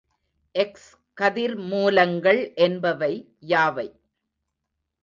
X 0.55 0.89
கதிர்மூலங்கள் 1.17 2.41
என்பவை 2.57 3.13
யாவை? 3.47 3.87